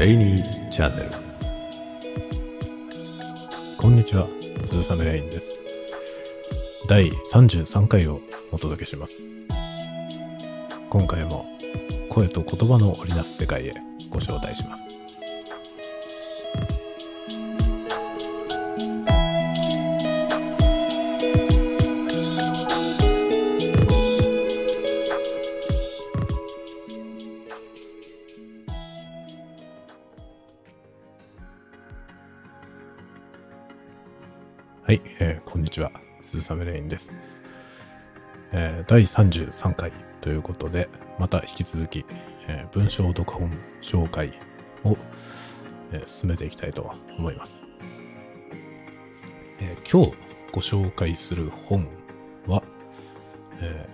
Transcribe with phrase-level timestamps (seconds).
[0.00, 1.10] レイニーチャンネル。
[3.76, 4.26] こんにちは。
[4.64, 5.54] 鈴雨レインです。
[6.88, 9.22] 第33回をお届けします。
[10.88, 11.44] 今回も
[12.08, 13.74] 声と言葉の織りなす世界へ
[14.08, 14.99] ご招待します。
[36.50, 36.54] は。
[36.54, 37.14] 鈴雨レインです。
[38.52, 42.04] えー第33回ということで、また引き続き、
[42.48, 43.50] えー文章読本
[43.82, 44.34] 紹介
[44.84, 44.96] を、
[45.92, 47.66] えー進めていきたいと思います。
[49.60, 50.16] えー今日
[50.52, 51.86] ご紹介する本
[52.46, 52.62] は、
[53.60, 53.88] え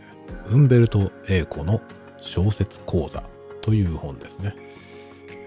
[0.47, 1.83] ウンベルト・エーコの
[2.21, 3.23] 小説講座
[3.61, 4.55] という本ですね。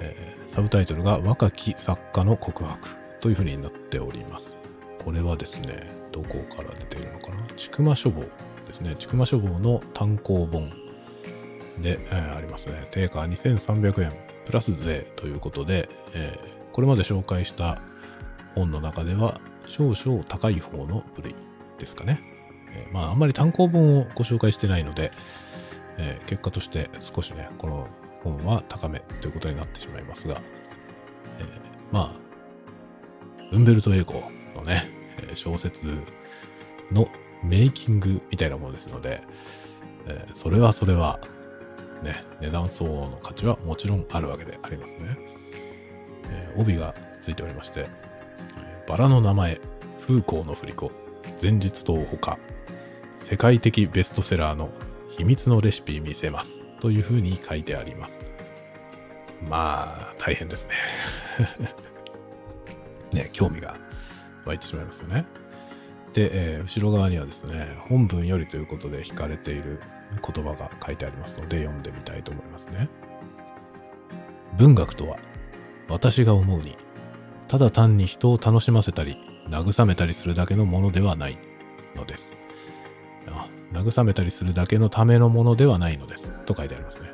[0.01, 2.89] えサブタイトルが若き作家の告白
[3.21, 4.55] というふうになっております。
[5.03, 7.47] これはですね、どこから出ているのかな？
[7.55, 8.21] ちくま書房
[8.67, 8.95] ですね。
[8.99, 10.69] ちくま書房の単行本
[11.81, 12.87] で、えーありますね。
[12.91, 14.13] 定価2300円
[14.45, 17.81] プラス税ということで、えーこれまで紹介した
[18.55, 21.35] 本の中では少々高い方の部類
[21.77, 22.21] ですかね。
[22.71, 25.11] えーまあ、あんまり単行本をご紹介してないので、
[25.97, 27.87] え結果として少しね、この
[28.23, 30.41] 本は高めということになってしまいますが、
[31.39, 31.43] え
[31.91, 34.23] まあ、ウンベルト・エーコ
[34.59, 34.89] のね、
[35.35, 35.93] 小説
[36.91, 37.07] の
[37.43, 39.21] メイキングみたいなものですので、
[40.07, 41.19] えーそれはそれは、
[42.03, 45.17] ね、値段相応の価値はもちろんあるわけでありますね。
[46.29, 47.87] えー帯がついておりまして、
[48.87, 49.59] バラの名前、
[50.01, 50.91] 風光の振り子、
[51.41, 52.37] 前日と他、
[53.17, 54.71] 世界的ベストセラーの
[55.09, 56.63] 秘密のレシピ見せます。
[56.79, 58.21] というふうに書いてあります。
[59.41, 60.73] まあ、大変ですね。
[63.13, 63.75] ね、興味が
[64.49, 65.25] 湧いてしまいますよね。
[66.13, 69.79] で、えー後ろ側にはですね、本文よりということで引かれている
[70.25, 72.89] 言葉が書いてありますので読んでみたいと思いますね。
[74.57, 75.17] 文学とは、
[75.87, 76.75] 私が思うに、
[77.47, 79.17] ただ単に人を楽しませたり、
[79.47, 81.37] 慰めたりするだけのものではない
[81.95, 82.31] のです。
[83.27, 86.29] あ慰めたりするだけのためのものではないのです。
[86.45, 87.09] と書いてありますね。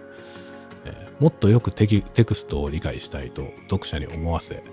[0.85, 4.63] えーもっとよくテキテクストを理解したいと読者に思わせ、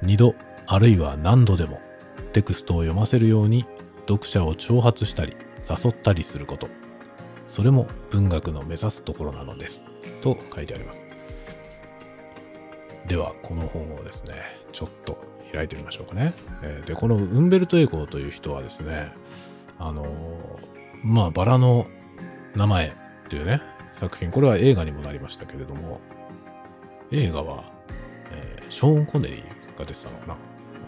[0.00, 0.36] 二度
[0.68, 1.80] あるいは何度でも
[2.32, 3.66] テクストを読ませるように
[4.08, 6.68] 読者を挑発したり誘ったりすること。
[7.46, 9.90] それも文学の目指すところなのです。
[10.20, 11.06] と書いてあります。
[13.06, 15.18] では、この本をですね、ちょっと
[15.52, 16.34] 開いてみましょうかね。
[16.62, 19.12] えで、このウンベルト・エコーという人はですね、
[19.78, 20.04] あの
[21.04, 21.86] まあ、バラの
[22.56, 22.92] 名前っ
[23.28, 23.62] ていうね、
[23.92, 26.00] 作品、これは映画にもなりましたけれども、
[27.12, 27.64] 映画は、
[28.32, 30.36] えーショーン・コネリーが出てたのかな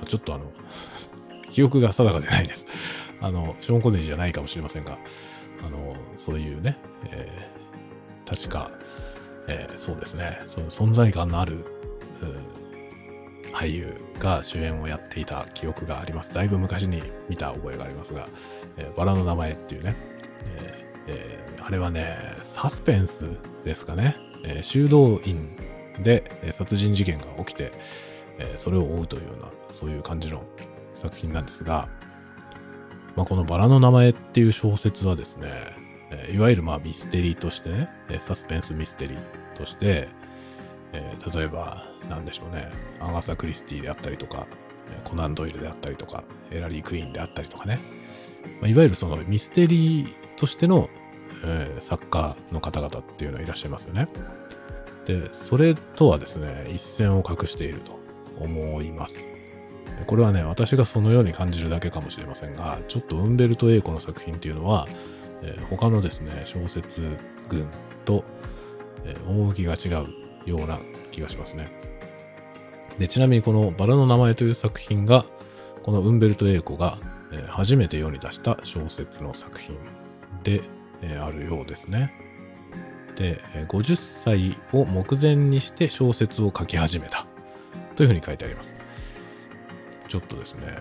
[0.07, 0.53] ちょっとあの、
[1.51, 2.67] 記憶が定かでないです。
[3.21, 4.99] あの、ショーン・コネリーじゃないかもしれませんが、
[5.67, 6.77] あの、そういうね、
[7.11, 7.59] えー
[8.29, 8.71] 確か、
[9.49, 11.65] えーそうですね、そういう存在感のある、
[13.55, 16.33] 俳優が主演をやっていた記憶があります。
[16.35, 18.29] だいぶ昔に見た覚えがありますが、
[18.77, 19.97] えーバラの名前っていうね、
[20.59, 23.25] えーえーあれはね、サスペンス
[23.65, 24.17] ですかね。
[24.45, 25.57] えー修道院
[26.03, 27.73] でえー殺人事件が起きて、
[28.39, 30.43] えそれを追うというような、そういう感じの
[30.95, 31.89] 作品なんですが、
[33.17, 35.49] まあ、このバラの名前っていう小説はですね、
[36.11, 37.89] えいわゆるまあミステリーとしてね、
[38.21, 39.21] サスペンスミステリー
[39.57, 40.09] として、
[40.93, 44.47] え例えば、なんでしょうね、アガサ・クリスティであったりとか、
[45.05, 47.81] コナン・ドイルであったりとか、エラリー・クイーンであったりとかね、
[48.63, 50.89] ま、いわゆるそのミステリーとしての、
[51.45, 54.09] え作家の方々っていうのはいらっしゃいますよね。
[55.07, 57.98] で、それとはですね、一線を画していると
[58.41, 59.27] 思います。
[60.07, 64.87] これはね、私がそのように感じるだけかもしれませんが、ちょっとウンベルト・エーコの作品っていうのは、
[65.43, 67.17] えー他のですね、小説
[67.49, 67.67] 群
[68.05, 68.25] と、
[69.05, 70.09] えー趣が違う
[70.49, 70.79] ような
[71.11, 71.71] 気がしますね。
[72.99, 75.25] で、ちなみにこのバラの名前という作品が、
[75.83, 76.99] このウンベルト・エーコが、
[77.33, 79.77] えー初めて世に出した小説の作品
[80.45, 80.63] で、
[81.03, 82.13] えーあるようですね。
[83.17, 87.27] で、50歳を目前にして小説を書き始めた
[87.99, 88.77] というふうに書いてあります。
[90.07, 90.79] ちょっとですね、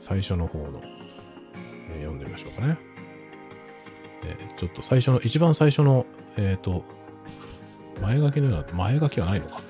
[0.00, 0.80] 最初の方の、
[1.90, 2.78] えー読んでみましょうかね。
[4.24, 6.06] えーちょっと最初の、一番最初の、
[6.38, 6.82] えっ、と、
[8.00, 9.60] 前書きのような、前書きはないのか。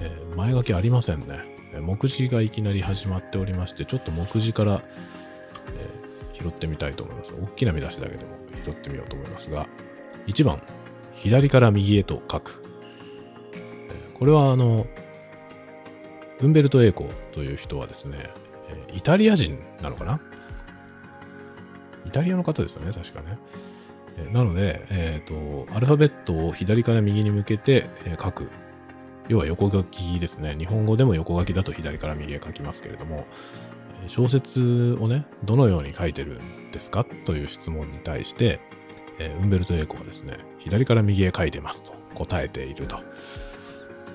[0.00, 1.38] え前書きありませんね。
[1.80, 4.82] 目次がいきなり始まっておりまして、ちょっと目次から、
[5.78, 7.32] え拾ってみたいと思います。
[7.40, 8.30] 大きな見出しだけでも
[8.64, 9.68] 拾ってみようと思いますが、
[10.26, 10.60] 1番、
[11.14, 12.64] 左から右へと書く。
[13.54, 14.84] えこれはあの、
[16.42, 18.30] ウンベルト・エーコという人はですね、
[18.92, 20.20] イタリア人なのかな？
[22.04, 23.38] イタリアの方ですよね、確かね。
[24.32, 27.88] なので、えっ、ー、と、アルファベットを左から右に向けて、
[28.22, 28.48] 書く。
[29.28, 30.56] 要は横書きですね。
[30.58, 33.26] 日本語でも横書きだと左から右へ書きますけれども、
[34.08, 37.04] 小説をね、どのように書いてるんですか？
[37.24, 38.58] という質問に対して、
[39.20, 42.98] え、ウンベルト・エーコはですね、左から右へ書いてますと答えていると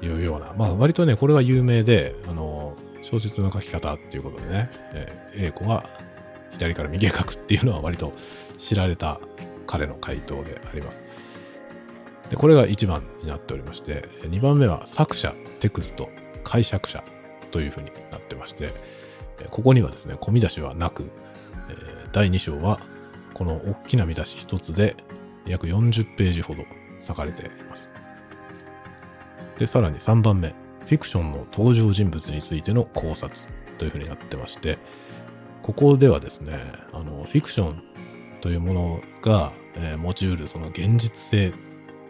[0.02, 5.90] いうような、まあ割とね、これは有名で、あの、小説の書き方っていうことでね、えー、エーコは
[6.52, 8.14] 左から右へ書くっていうのは割と
[8.58, 9.20] 知られた
[9.66, 11.04] 彼の回答であります。
[12.30, 16.10] で、これが1番になっておりまして、2番目は作者、テクスト、
[16.44, 17.04] 解釈者
[17.52, 18.74] というふうになってまして、
[19.52, 21.12] ここにはですね、込み出しはなく、
[22.12, 22.80] 第2章は
[23.34, 24.96] この大きな見出し1つで
[25.46, 26.64] 約40ページほど
[27.08, 27.88] 割かれています。
[29.58, 30.50] で、さらに3番目、
[30.86, 33.42] フィクションの登場人物についての考察
[33.78, 34.78] というふうになってまして、
[35.62, 36.60] ここではですね、
[36.94, 37.84] あの、フィクション
[38.42, 41.54] というものが、えー、持ち得るその現実性っ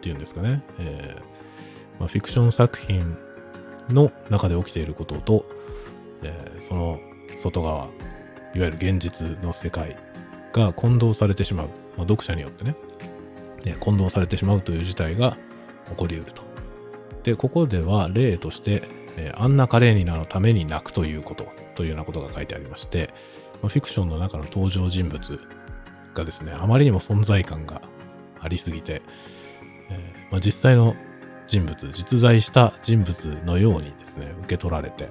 [0.00, 1.22] ていうんですかね、えー
[1.98, 3.16] まあ、フィクション作品
[3.88, 5.44] の中で起きていることと、
[6.22, 7.00] えー、その
[7.36, 7.88] 外側、
[8.54, 9.96] いわゆる現実の世界
[10.52, 11.66] が混同されてしまう、
[11.96, 12.76] まあ、読者によってね、
[13.64, 15.36] ね、混同されてしまうという事態が
[15.90, 16.47] 起こりうると。
[17.22, 18.82] で、ここでは例として、
[19.16, 23.12] えー、アンナ・カレーニナのために泣くということというようなことが書いてありまして、
[23.62, 25.40] まあ、フィクションの中の登場人物
[26.14, 27.82] がですね、あまりにも存在感が
[28.40, 29.02] ありすぎて、
[29.90, 30.94] えー、まあ、実際の
[31.46, 35.10] 人物、実在した人物のようにですね、受け取られて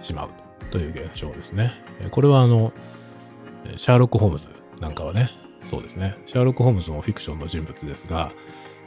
[0.00, 0.30] しまう
[0.70, 1.72] という現象ですね。
[2.10, 2.72] これはあの、
[3.76, 4.48] シャーロック・ホームズ
[4.80, 5.30] なんかはね、
[5.64, 6.16] そうですね。
[6.26, 8.32] シャーロック・ホームズもフィクションの人物ですが、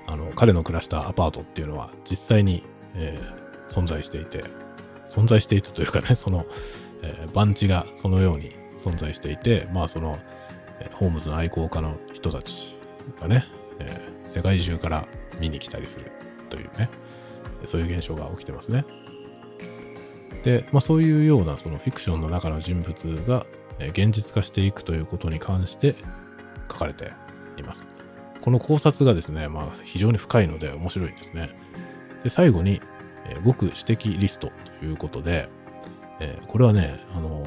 [0.08, 2.64] あの、彼の暮らしたアパートっていうのは実際に、
[2.96, 4.44] えー、存在していて、
[5.08, 6.46] 存在していたというかね、 その、
[7.02, 10.20] えー、番地がそのように存在していて、まあその、
[10.80, 12.78] えー、ホームズの愛好家の人たち
[13.20, 13.46] がね、
[13.80, 15.08] えー、世界中から
[15.40, 16.12] 見に来たりする
[16.50, 16.90] というね、
[17.66, 18.86] そういう現象が起きてますね。
[20.44, 23.46] で、まあそういうようなそのフィクションの中の人物が
[23.80, 25.96] 現実化していくということに関して
[26.72, 27.12] 書かれて
[27.58, 28.05] います。
[28.46, 31.50] この考察がですね、まあ非常に深いので面白いですね。
[32.24, 32.80] で、最後に、
[33.28, 35.50] えー、極指摘リストということで、
[36.20, 37.44] えー、これはね、あの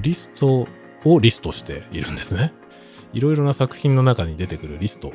[0.00, 0.66] リスト
[1.04, 2.54] をリストしているんですね。
[3.12, 5.12] いろいろな作品の中に出てくるリスト、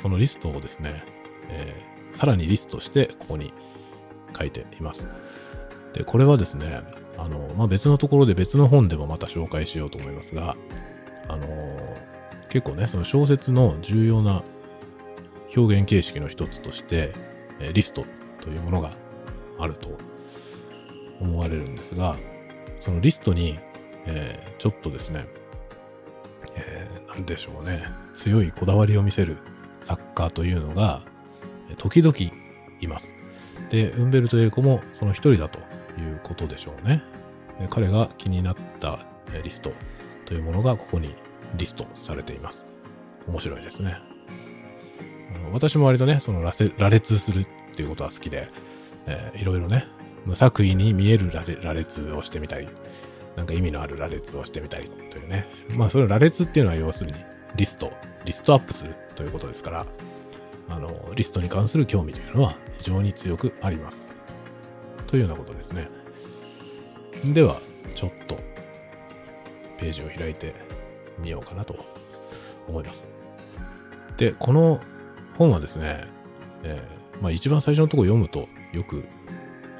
[0.00, 1.04] そのリストをですね、
[1.50, 3.52] えー、さらにリストしてここに
[4.38, 5.06] 書いています。
[5.92, 6.80] で、これはですね、
[7.18, 10.56] あの、まあ、別のところで別の本でもまた紹介しようと思いますが、
[11.28, 11.46] あの
[12.48, 14.42] 結構ね、その小説の重要な
[15.56, 17.12] 表現形式の一つとして、
[17.60, 18.04] えリスト
[18.40, 18.92] というものが
[19.58, 19.88] あると
[21.20, 22.16] 思われるんですが、
[22.80, 23.58] そのリストに、
[24.06, 25.26] えー、ちょっとですね、
[26.54, 29.38] えー、なんでしょうね、強いこだわりを見せる
[29.80, 31.02] 作家というのが、
[31.78, 32.14] 時々
[32.80, 33.12] います。
[33.70, 35.58] で、ウンベルト・エイコもその一人だと
[36.00, 37.02] いうことでしょうね。
[37.70, 39.00] 彼が気になった
[39.42, 39.72] リスト
[40.26, 41.14] というものがここに
[41.54, 42.64] リストされています。
[43.28, 43.98] 面白いですね。
[45.52, 48.48] 私も割とね、その羅列するっていうことは好きで、
[49.06, 49.86] えー、いろいろね、
[50.24, 52.68] 無作為に見える羅列をしてみたり、
[53.36, 55.46] なんか意味のある羅列をしてみたりというね。
[55.76, 57.18] まあ、それ羅列っていうのは要するに
[57.56, 57.92] リスト、
[58.24, 59.86] リストアップするということですから、
[60.68, 64.08] あの、リストに関する興味というのは非常に強くあります。
[65.06, 65.88] というようなことですね。
[67.24, 67.60] では、
[67.94, 68.38] ちょっと、
[69.78, 70.54] ページを開いて
[71.18, 71.76] みようかなと
[72.68, 73.08] 思います。
[74.16, 74.80] で、この
[75.36, 76.06] 本はですね、
[76.62, 79.04] えー、まあ一番最初のとこ読むとよく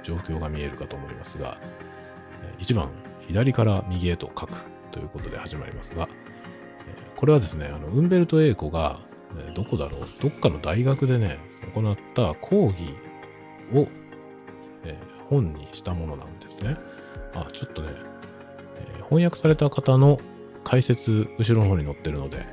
[0.03, 1.59] 状況が見えるかと思いますが、
[2.59, 2.91] 1番、
[3.27, 4.53] 左から右へと書く
[4.91, 6.09] ということで始まりますが、
[7.17, 9.01] これはですね、あの、ウンベルト・エーコが、
[9.55, 11.39] どこだろう、どっかの大学でね、
[11.75, 12.95] 行った講義
[13.75, 13.89] を、
[14.85, 16.77] えー、本にしたものなんですね。
[17.35, 17.89] あ、ちょっとね、
[18.77, 20.19] えー、翻訳された方の
[20.67, 22.45] 解説、後ろの方に載ってるので、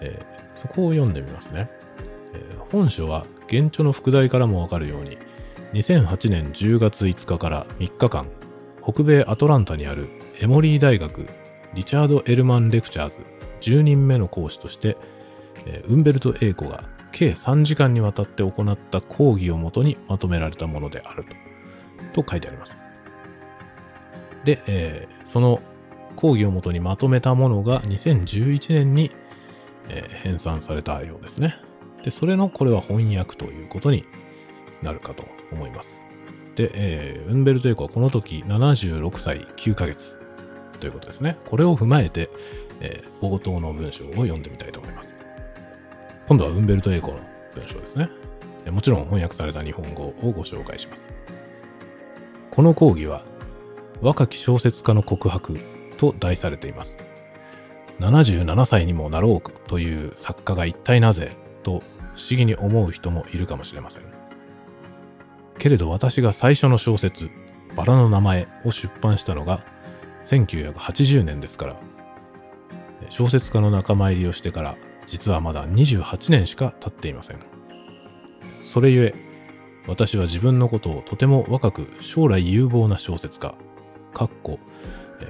[0.00, 1.70] えー、そこを読んでみますね。
[2.34, 5.16] えー、本書は原著の副題からもわかるように、
[5.72, 8.26] 2008年10月5日から3日間、
[8.82, 10.08] 北米アトランタにある
[10.40, 11.28] エモリー大学
[11.72, 13.20] リチャード・エルマン・レクチャーズ
[13.60, 14.96] 10人目の講師として、
[15.66, 21.24] えー、ウンベルト・エイコが計3時間にわたって行った講義をもとにまとめられたものである
[22.12, 22.76] と、と書いてあります。
[24.42, 25.62] で、えー、その
[26.16, 29.12] 講義をもとにまとめたものが2011年に、
[29.88, 31.56] えー、編纂されたようですね。
[32.02, 34.04] で、それのこれは翻訳ということに
[34.82, 35.98] なるかと思います。
[36.56, 40.14] で、えー、ウンベルト・エコはこの時76歳9ヶ月
[40.80, 41.36] ということですね。
[41.46, 42.30] これを踏まえて、
[42.80, 45.14] えー、冒頭の文章を読んでみたいと思います。
[46.26, 47.20] 今度はウンベルト・エコの
[47.54, 48.08] 文章ですね。
[48.70, 51.08] もちろん翻訳された日本語をご紹介します。
[52.50, 53.22] この講義は、
[54.00, 55.56] 若き小説家の告白
[55.96, 56.96] と題されています。
[58.00, 61.30] 77歳にもなろうという作家が一体なぜ
[61.62, 61.82] と
[62.14, 64.02] 不思議に思う人もいるかもしれません。
[65.58, 67.30] けれど私が最初の小説、
[67.74, 69.64] バラの名前を出版したのが
[70.26, 71.76] 1980年ですから、
[73.08, 74.76] 小説家の仲間入りをしてから
[75.06, 77.38] 実はまだ28年しか経っていません。
[78.60, 79.14] それゆえ、
[79.86, 83.54] 私は自分のことをとても若く将来有望な小説家、
[84.12, 84.58] かっこ、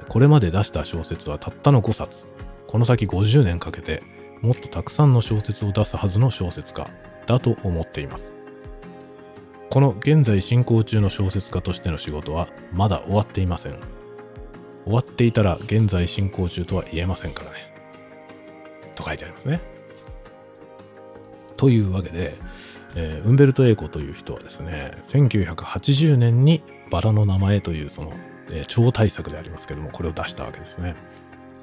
[0.09, 2.25] これまで出した小説はたったの5冊、
[2.66, 4.02] この先50年かけて
[4.43, 6.88] もっとたくさんの小説を出すはずの小説家
[7.26, 8.33] だと思っています。
[9.71, 13.78] この現在進行中の小説家としての仕事はまだ終わっていません。
[14.85, 17.75] 終わっていたら現在進行中とは言えませんからね。
[18.95, 19.61] と書いてありますね。
[21.57, 22.37] というわけで、
[22.95, 28.12] えー、ウンベルト・エーコという人はですね、1980年にバラの名前というその、
[28.50, 30.94] えー、超大作でありますけども、これを出したわけですね。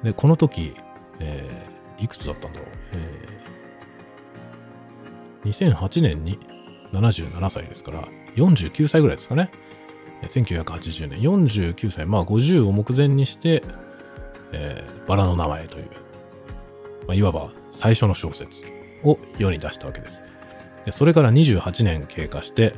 [0.02, 0.74] で、この時、
[1.20, 2.68] えー、いくつだったんだろう。
[5.44, 6.38] えー、2008年に
[6.92, 9.50] 77歳ですから、49歳ぐらいですかね。
[10.22, 13.62] 1980年、49歳、まあ50を目前にして、
[14.52, 15.84] えー、バラの名前という、
[17.06, 18.62] まあ、いわば最初の小説
[19.02, 20.22] を世に出したわけです。
[20.86, 22.74] でそれから28年経過して、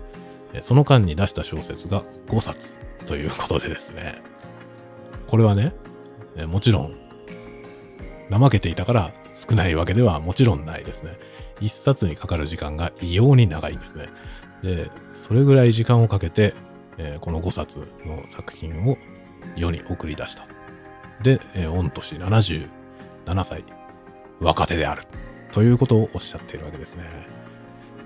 [0.62, 2.75] その間に出した小説が5冊
[3.06, 4.22] ということでですね、
[5.26, 5.72] これはね、
[6.46, 6.94] もちろん、
[8.30, 11.18] 怠けていたから少ないわけではもちろんないですね。
[11.60, 14.08] 一冊にかかる時間が異様に長いんですね。
[14.62, 16.54] で、それぐらい時間をかけて、
[16.98, 18.98] え、この5冊の作品を
[19.54, 20.46] 世に送り出した。
[21.22, 22.68] で、え、御年77
[23.44, 23.64] 歳、
[24.40, 25.04] 若手である。
[25.52, 27.04] ということをおっしゃっているわけですね。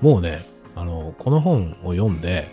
[0.00, 0.40] もうね、
[0.76, 2.49] あの、この本を読んで、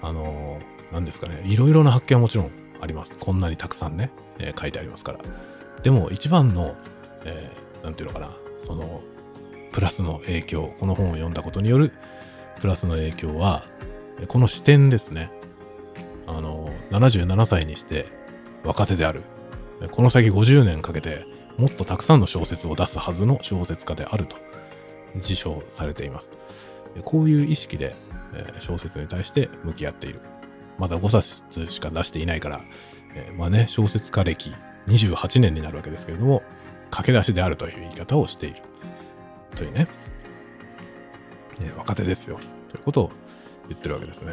[0.00, 0.60] あの、
[0.92, 2.50] 何ですかね、いろいろな発見はもちろん
[2.80, 3.18] あります。
[3.18, 5.18] こんなにたくさんね、えー、書いてありますから。
[5.82, 6.74] でも一番の、
[7.24, 9.02] えー、なんていうのかな、その、
[9.72, 11.92] プラスの影響、この本を読んだことによる
[12.60, 13.66] プラスの影響は、
[14.28, 15.30] この視点ですね。
[16.26, 18.06] あの、77歳にして
[18.64, 19.22] 若手である。
[19.90, 21.26] この先50年かけて
[21.58, 24.36] もっとたくさんの小説を出すはずの小説家であると
[25.16, 26.32] 自称されています。
[27.04, 27.94] こういう意識で
[28.60, 30.20] 小説に対して向き合っている。
[30.78, 32.60] まだ5冊しか出していないから、
[33.14, 34.52] えまあね、小説家歴
[34.88, 36.42] 28年になるわけですけれども、
[36.90, 38.62] 駆け出しであるという言い方をしている。
[39.54, 39.88] というね。
[41.60, 42.38] ね若手ですよ。
[42.68, 43.10] ということを
[43.68, 44.32] 言ってるわけですね。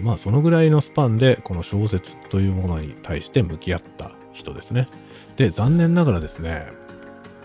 [0.00, 4.88] まあそのぐらいのスパンでこの小説というものに対して向き合った人ですね。
[5.36, 6.66] で、残念ながらですね、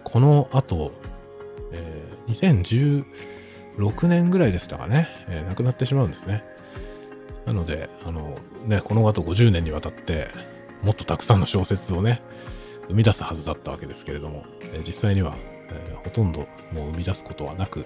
[0.03, 0.93] この後、
[1.73, 3.03] えー、
[3.85, 6.43] 2016年ぐらいでしたかね、えー、亡くなってしまうんですね。
[7.47, 10.27] なので、あの、ね、この後50年にわたって、
[10.83, 12.21] もっとたくさんの小説をね、
[12.89, 15.33] 生み出すはずだったわけですけれども、え、実際には、
[15.69, 16.41] え、ほとんど
[16.73, 17.85] もう生み出すことはなく、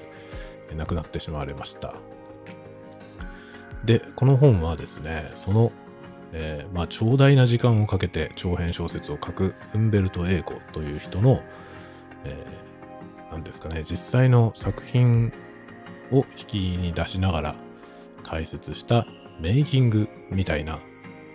[0.72, 1.94] えー、亡くなってしまわれました。
[3.86, 5.72] で、この本はですね、その、
[6.34, 11.44] えー、まあ、長大な時間をかけて長編小説を書くウンベルト・エーコという人の、
[12.24, 15.32] えー、なんですかね、実際の作品
[16.12, 17.56] を引きに出しながら
[18.24, 19.06] 解説した
[19.42, 20.80] メイキングみたいな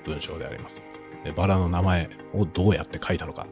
[0.04, 0.80] 文章であります。
[1.36, 3.48] バラの名前をどうやって書いたのか、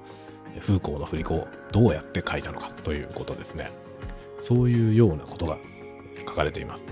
[0.61, 3.73] 風光の振り子をどうやって書いたのかということですね。
[4.39, 5.59] そういうようなことが
[6.29, 6.85] 書かれています。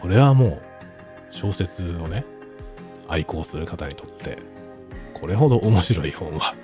[0.00, 0.62] それはもう
[1.32, 2.24] 小説をね、
[3.08, 4.38] 愛好する方にとって、
[5.12, 6.54] これほど面白い本は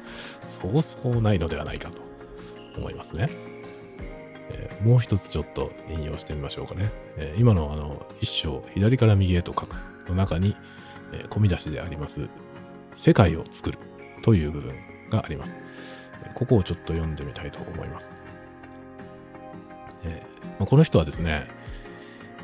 [0.62, 2.00] そうそうないのではないかと
[2.76, 3.26] 思いますね。
[4.50, 6.92] えー、もう一つちょっと引用してみましょうかね。
[7.16, 9.76] えー、今のあの一章、左から右へと書く
[10.12, 10.56] の中に、
[11.12, 12.28] えー、込み出しであります、
[12.94, 13.78] 世界を作る
[14.22, 14.76] という部分
[15.10, 15.56] があります。
[16.34, 18.14] ここをちょっと読んでみたいと思います。
[20.04, 20.22] え
[20.58, 21.48] まあ、この人はですね、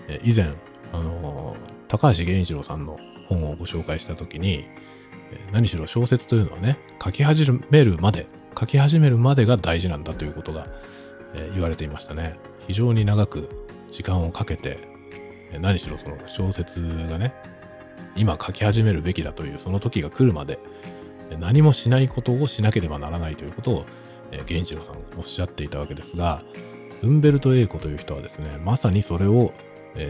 [0.08, 0.52] え以前、
[0.92, 1.56] あの
[1.86, 2.98] 高橋源一郎さんの
[3.28, 4.66] 本をご紹介した時に、
[5.52, 8.26] 何しろ小説というのはね、書き始めるまで、
[8.58, 10.66] 書き始めるまでが大事なんだということが、
[11.34, 12.38] え言われていましたね。
[12.66, 13.48] 非常に長く
[13.90, 14.78] 時間をかけて、
[15.60, 17.34] 何しろその小説がね、
[18.16, 20.58] 今書き始めるべきだというその時が来るまで、
[21.38, 23.86] 何もしないことをしなければならないということを、
[24.30, 26.42] え源一郎さんおっしゃっていたわけですが、
[27.02, 29.52] ウンベルト・エーコという人はですね、まさにそれを、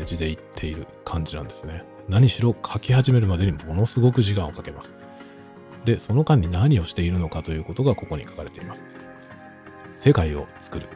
[0.04, 1.84] 字で言っている感じなんですね。
[2.08, 4.94] 何しろ書き始めるまでにものすごく時間をかけます。
[5.84, 8.84] で、その間に何をしているのかということがここに書かれています。
[9.94, 10.88] 世界を作る。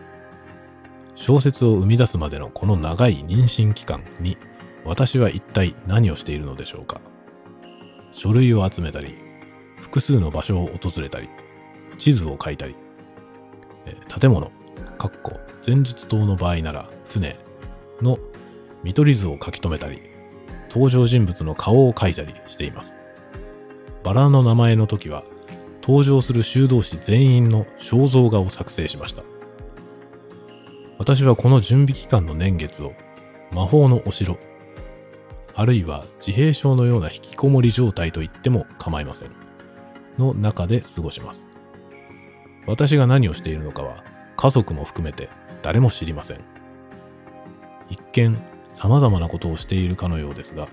[1.14, 4.36] 小説を生み出すまでのこの長い妊娠期間に
[4.84, 7.00] 私は一体何をしているのでしょうか
[8.12, 9.14] 書類を集めたり、
[9.80, 11.28] 複数の場所を訪れたり、
[11.98, 12.76] 地図を書いたり、
[14.20, 14.50] 建物、
[14.98, 17.36] かっこ前述島の場合なら船
[18.00, 18.18] の
[18.82, 20.02] 見取り図を書き留めたり、
[20.68, 22.94] 登場人物の顔を描いたりしています。
[24.02, 25.24] バラの名前の時は、
[25.82, 29.22] 登場する修道士全員の肖像画を作成しました。
[30.98, 32.92] 私はこの準備期間の年月を
[33.50, 34.38] 魔法のお城、
[35.54, 39.30] あるいは自閉症のような引きこもり状態と言っても構いません。
[40.18, 41.44] の中で過ごします。
[42.66, 44.04] 私が何をしているのかは
[44.36, 45.28] 家族も含めて
[45.62, 46.40] 誰も知りません。
[47.90, 48.36] 一見
[48.70, 50.68] 様々なことをしているかのようですが、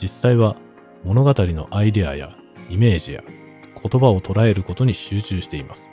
[0.00, 0.56] 実際は
[1.04, 2.36] 物語のアイデアや
[2.68, 5.86] イメージや言葉を捉えることに集中しています。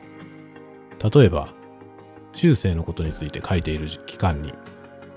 [1.14, 1.54] 例えば、
[2.34, 4.54] 中世のことについて書いている期間に、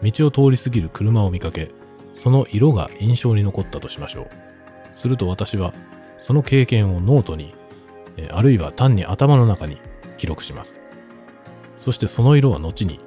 [0.02, 1.70] 道を通り過ぎる車を見かけ、
[2.22, 4.26] その色が印象に残ったとしましょう。
[4.92, 5.74] すると私は、
[6.18, 7.52] その経験をノートに、
[8.30, 9.78] あるいは単に頭の中に
[10.18, 10.78] 記録します。
[11.80, 13.00] そしてその色は後に、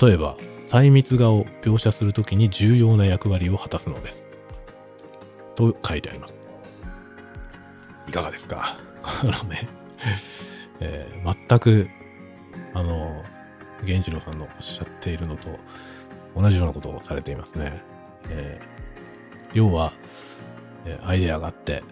[0.00, 4.28] 例えば細密画を描写するときに重要な役割を果たすのです。
[5.56, 6.40] と書いてあります。
[8.08, 8.78] いかがですか？
[9.02, 9.66] あのね、
[10.78, 11.88] えー、全く、
[12.74, 13.24] あの、
[13.82, 15.48] 源一郎さんのおっしゃっているのと
[16.36, 17.82] 同じようなことをされていますね。
[18.28, 18.66] えー、
[19.54, 19.92] 要は、
[20.84, 21.82] えー、アイデアがあって、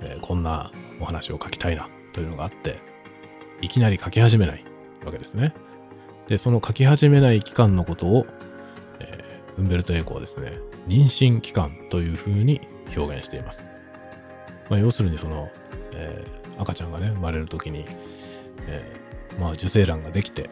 [0.00, 0.70] えー、こんな
[1.00, 2.80] お話を書きたいなというのがあって、
[3.60, 4.64] いきなり書き始めない
[5.04, 5.54] わけですね。
[6.28, 8.26] で、その書き始めない期間のことを、
[9.00, 12.60] えー、ウンベルト・エコはですね、妊娠期間というふうに
[12.96, 13.62] 表現しています。
[14.68, 15.50] まあ、要するにその、
[15.94, 17.84] えー、赤ちゃんがね、生まれる時に、
[18.66, 20.50] えー、まあ、受精卵ができて、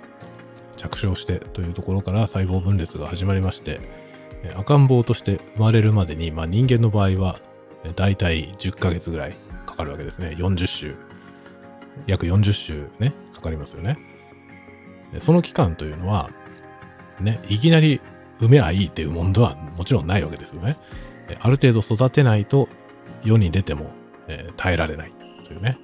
[0.77, 3.81] 着床してというところから細胞分裂が始まりまして、
[4.57, 7.41] 赤ん坊として生まれるまでに、まあ、人間の場合は、
[7.85, 10.35] えー、大体10ヶ月ぐらいかかるわけですね。
[10.39, 10.97] 40週。
[12.07, 13.99] 約40週ね、かかりますよね。
[15.19, 16.31] その期間というのは、
[17.21, 18.01] ね、いきなり
[18.39, 20.77] 産めばいいっていうもんではもちろんないわけですよね。
[21.41, 22.69] ある程度育てないと
[23.25, 23.91] 世に出ても、
[24.29, 25.13] えー、耐えられない
[25.45, 25.79] というね、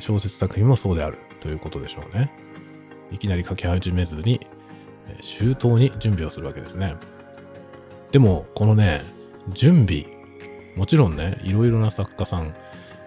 [0.00, 2.30] 小説作品もそうであるということでしょうね。
[3.10, 4.40] いきなり書き始めずに、
[5.08, 6.94] え、周到に準備をするわけですね。
[8.12, 9.02] でも、このね、
[9.54, 10.06] 準備、
[10.76, 12.54] もちろんね、いろいろな作家さん、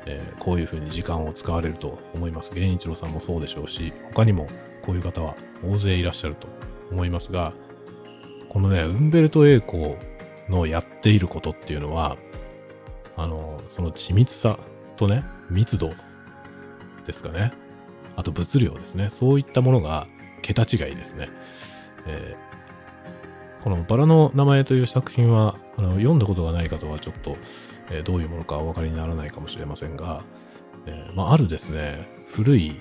[0.08, 2.52] えー、こういうふうに時間を使われると思います。
[2.54, 4.48] 源一郎さんもそうでしょうし、他にも
[4.82, 6.48] こういう方は大勢いらっしゃると
[6.92, 7.54] 思いますが、
[8.50, 9.98] このね、ウンベルト・エーコ
[10.50, 12.18] のやっていることっていうのは、
[13.16, 14.58] あの、その緻密さ
[14.98, 15.94] とね、密度
[17.06, 17.54] ですかね。
[18.16, 19.10] あと物量ですね。
[19.12, 20.08] そういったものが
[20.42, 21.30] 桁違いですね。
[22.08, 22.36] え、
[23.66, 27.36] このバラの名前という作品は、あの読んだことがない方はちょっと、
[27.90, 30.24] えー、どういうものかお分かりにならないかもしれませんが、
[30.86, 32.80] えー、まあ、あるですね、古い、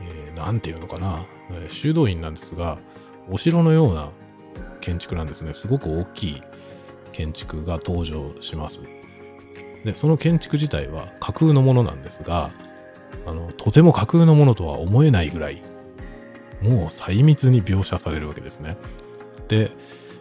[0.00, 2.78] えー、なんていうのかな、えー、修道院なんですが、
[3.30, 4.08] お城のような
[4.80, 5.52] 建築なんですね。
[5.52, 6.42] すごく大きい
[7.12, 8.80] 建築が登場します。
[9.84, 12.52] で、その建築自体は架空のものなんですが、
[13.26, 15.62] あの、とても架空のものとは思えないぐらい、
[16.62, 18.78] もう細密に描写されるわけですね。
[19.48, 19.72] で、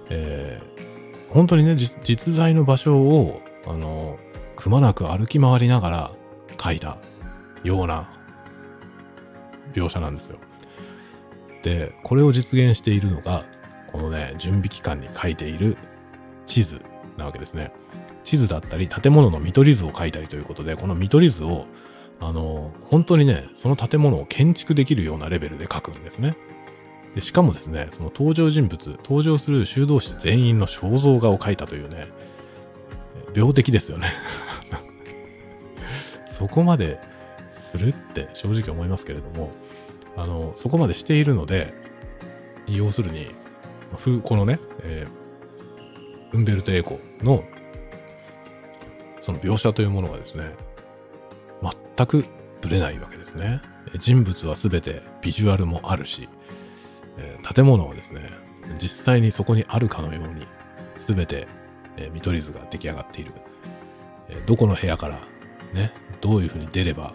[0.10, 4.18] えー、本当にね、実在の場所を、あの、
[4.56, 6.12] くまなく歩き回りながら
[6.58, 6.98] 描いた
[7.64, 8.10] ような
[9.74, 10.38] 描写なんですよ。
[11.64, 13.46] で、これを実現しているのが、
[13.92, 15.78] このね、準備期間に書いている
[16.46, 16.82] 地図
[17.18, 17.72] なわけですね。
[18.24, 21.66] 地図だったり、建物の見取り図を書いたりということで、この見取り図を、
[22.20, 26.38] あの、本当にね、その建物を建築できるようなレベルで書くんですね。
[27.16, 32.10] でしかもですね、その登場人物、登場する修道士全員の肖像画を描いたというね、
[33.34, 34.08] 病的ですよね
[36.30, 37.00] そこまで
[37.52, 39.52] するって正直思いますけれども、
[40.18, 41.74] あの、そこまでしているので、
[42.68, 43.32] 要するに、
[44.24, 47.44] このね、えー、ウンベルト・エーコの
[49.22, 50.52] その描写というものがですね、
[51.98, 52.26] 全く
[52.62, 53.62] ぶれないわけですね。
[53.98, 56.30] 人物は全てビジュアルもあるし、
[57.18, 58.30] えー、建物はですね、
[58.82, 60.48] 実際にそこにあるかのように
[60.98, 61.48] 全て、
[61.98, 63.32] えー、見取り図が出来上がっている。
[64.30, 65.22] えー、どこの部屋から
[65.74, 67.14] ね、どういうふうに出れば、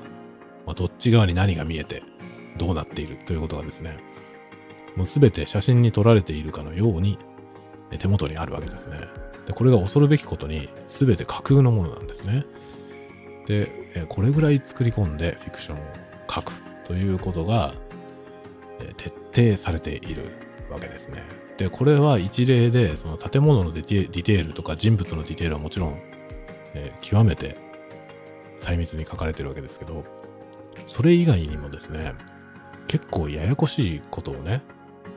[0.66, 2.02] まあ、どっち側に何が見えて
[2.58, 3.98] どうなっているということがですね、
[4.96, 7.18] もう全て写真に撮られているかのように
[7.90, 8.98] え、手元にあるわけですね。
[9.46, 12.44] で、これが恐るべきことに全て架空のものなんですね。
[13.46, 15.80] でえ、これぐらい作り込んでフィクションを
[16.28, 16.52] 書く
[16.84, 17.74] ということが
[18.96, 20.30] 徹底されている
[20.70, 21.24] わけですね。
[21.56, 26.00] で、これは一例で、その建物のディテールとか人物のディテールはもちろん、
[26.74, 27.56] えー、極めて
[28.58, 30.04] 細密に書かれてるわけですけど、
[30.86, 32.14] それ以外にもですね、
[32.86, 34.62] 結構ややこしいことをね、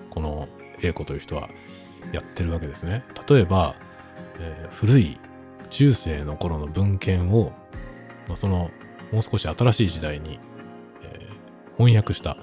[0.09, 0.47] この
[0.81, 1.49] A 子という人は
[2.11, 3.03] やってるわけですね。
[3.27, 3.75] 例えば、
[4.39, 5.19] えー、古い
[5.69, 7.51] 中世の頃の文献を、
[8.27, 8.69] まあ、その
[9.11, 10.39] もう少し新しい時代に、
[11.01, 12.37] えー、翻訳した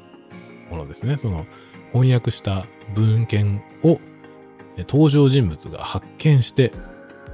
[0.70, 1.18] ものですね。
[1.18, 1.46] その
[1.92, 4.00] 翻訳した文献を
[4.78, 6.72] 登場人物が発見して、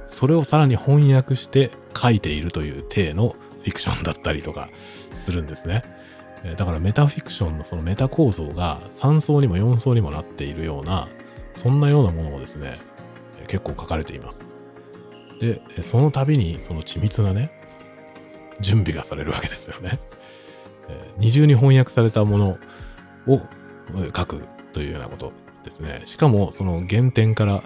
[0.05, 4.69] それをさらに翻訳して書いているという体のフィクションだったりとか
[5.13, 5.83] するんですね。
[6.57, 11.07] だからメタフィクションのそのメタ構造が3層にも4層にもなっているような、
[11.55, 12.79] そんなようなものをですね、
[13.47, 14.45] 結構書かれています。
[15.39, 17.51] で、その度にその緻密なね、
[18.59, 19.99] 準備がされるわけですよね。
[21.17, 22.57] 二重に翻訳されたもの
[23.27, 23.41] を
[24.15, 26.01] 書くというようなことですね。
[26.05, 27.63] しかも、その原点から、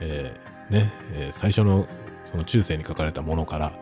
[0.00, 1.86] えー、ね、え最初の
[2.24, 3.72] その中世に書かれたものから、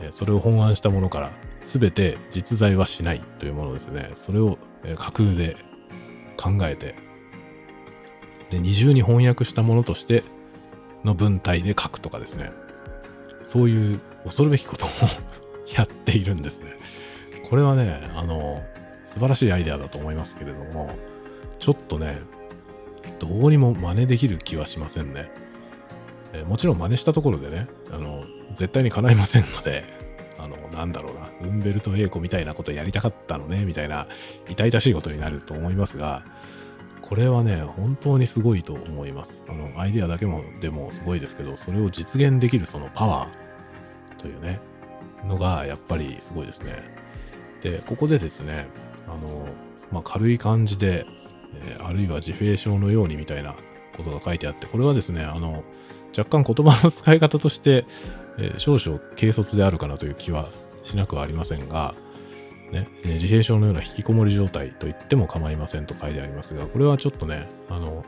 [0.00, 1.32] えそれを本案したものから、
[1.62, 4.10] すべて実在はしないというものですね。
[4.14, 4.58] それを、
[4.96, 5.56] 架空で
[6.36, 6.94] 考えて、
[8.50, 10.22] で、二重に翻訳したものとして
[11.04, 12.52] の文体で書くとかですね。
[13.44, 14.88] そういう恐るべきことを
[15.74, 16.72] やっているんですね。
[17.48, 18.62] これはね、あの、
[19.18, 20.94] 素晴らしいアイデアだと思いますけれども、
[21.58, 22.20] ちょっとね、
[23.18, 25.28] どうにも真似できる気はしませんね。
[26.32, 28.22] えー、もちろん真似したところでね、あの、
[28.54, 29.82] 絶対に叶いませんので、
[30.38, 34.06] あの、なんだろうな、ウンベルト・エイコみたいなことやりたかったのね、みたいな、
[34.48, 36.22] 痛々しいことになると思いますが、
[37.02, 39.42] これはね、本当にすごいと思います。
[39.48, 44.60] あの、アイデアだけも、でもすごいですけど、それを実現できるそのパワーというね、
[45.24, 46.96] のが、やっぱりすごいですね。
[47.62, 48.68] で、ここでですね、
[49.08, 49.48] あの、
[49.90, 51.06] まあ、軽い感じで、
[51.54, 53.54] えー、あるいは自閉症のようにみたいな
[53.96, 55.64] ことが書いてあって、これはですね、あの、
[56.16, 57.86] 若干言葉の使い方として、
[58.38, 60.48] えー、少々軽率であるかなという気は
[60.82, 61.94] しなくはありませんが、
[62.70, 68.04] ね、自閉症のような引きこもり状態と言っても構いませんと書いてありますが、これはちょっとね、あの、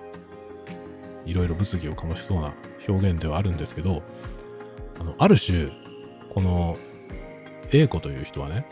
[1.24, 2.54] いろいろ物議を醸しそうな
[2.88, 4.02] 表現ではあるんですけど、
[4.98, 5.70] あの、ある種、
[6.28, 6.76] この
[7.72, 8.66] A 子という人はね、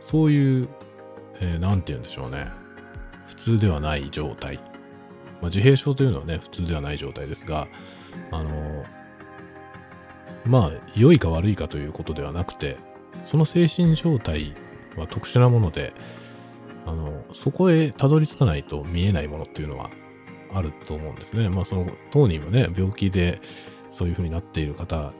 [0.00, 0.68] そういう、
[1.40, 2.50] えー、て言うんでしょうね。
[3.28, 4.56] 普通ではない状態。
[4.56, 4.62] ま
[5.42, 7.68] あ、自閉症というのはね、普通ではない状態ですが、
[8.30, 8.84] あの
[10.44, 12.76] まあ、良いか悪いかということではなくて、
[13.24, 14.54] その精神状態
[14.96, 15.92] は特殊なもので、
[16.86, 19.90] あの、そこへたどり着かないと見えないものっていうのは
[20.52, 21.48] あると思うんですね。
[21.48, 23.40] まあ、その当人もね、病気で
[23.90, 25.12] そういう風になっている方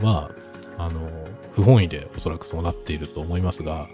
[0.00, 0.30] は、
[0.78, 1.10] あの、
[1.52, 3.88] 不本意でおそらくそうなっていると思いますが、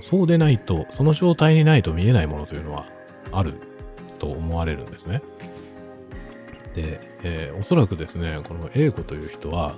[0.00, 2.86] そうでないと、その状態にないと見えないものというのは
[3.30, 3.54] ある
[4.18, 5.22] と思われるんですね。
[6.74, 9.76] で、えー、おそらくですね、この A 子という人は、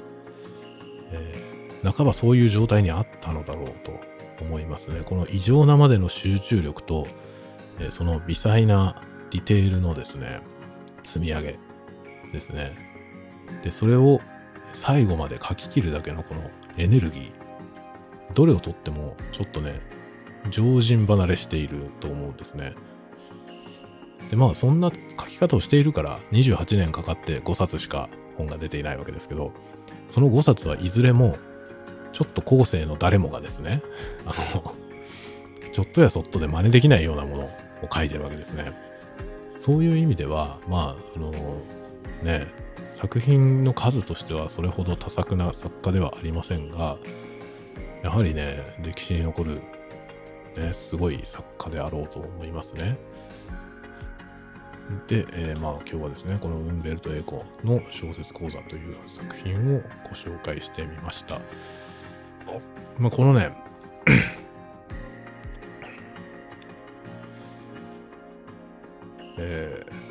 [1.12, 3.92] えー、半ばそういう状態にあったのだろうと
[4.42, 5.02] 思いますね。
[5.04, 7.06] この異常なまでの集中力と、
[7.80, 10.40] えー、その微細なディテールのですね、
[11.02, 11.58] 積み上げ
[12.32, 12.74] ですね。
[13.62, 14.20] で、それを
[14.74, 17.32] 最後まで書き切るだけのこのエネルギー。
[18.34, 19.80] どれをとってもちょっとね、
[20.50, 22.74] 常人離れしていると思うんですね。
[24.30, 29.52] で、まあそんな書き方をしているから28年かかって5冊しか本が出ていないわけですけど、
[30.08, 31.38] その5冊はいずれも
[32.12, 33.82] ちょっと後世の誰もがですね、
[34.26, 34.74] あの、
[35.72, 37.50] ちょっとやそっとで真似できないようなものを
[37.92, 38.72] 書いてるわけですね。
[39.56, 41.32] そういう意味では、まあ、あの、
[42.22, 42.46] ね、
[42.88, 46.96] 作品の数としてはそれほど多作な作家ではありませんが、
[48.02, 49.62] やはりね、歴史に残る、
[50.56, 52.98] ね、すごい作家であろうと思いますね。
[55.08, 61.40] で、えー、まあ今日はですね、このウンベルト・エコの小説講座という作品をご紹介してみました。
[62.98, 63.50] まあこのね、
[69.38, 70.03] えー、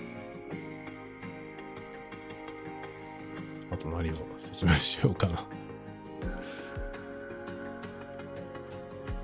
[3.89, 5.33] 何を説明しようかな。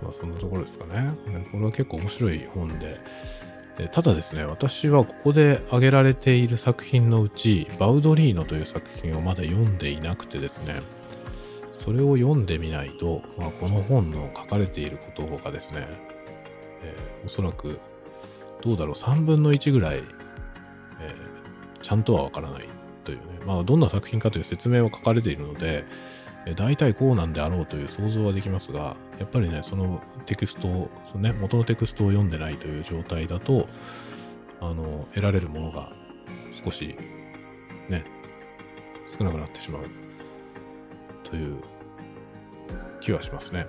[0.02, 1.14] まあそんなところですかね。
[1.52, 3.00] これは結構面白い本で、
[3.92, 10.82] ただですね、私はここで挙げられている作品のうち、バウドリーノという作品をまだ読んでいなくてですね、
[11.72, 15.88] それを読んでみないと、まあ、この本の書かれていることがですね、
[16.84, 17.80] えー、おそらく、
[18.62, 20.04] どうだろう、3分の1ぐらい、
[21.00, 21.16] え
[21.82, 22.68] ちゃんとはわからない、
[23.50, 25.84] まあ、どんな作品かという説明は書かれているので、
[26.46, 33.68] え大体こうなんであろうという想像はできますが、やっぱりね、そのテキストを、そのね、元のテクストを読んでないという状態だと、
[34.62, 35.92] あの、得られるものが
[36.64, 36.96] 少し、
[37.90, 38.06] ね、
[39.08, 39.86] 少なくなってしまう
[41.24, 41.58] という
[43.02, 43.66] 気はしますね。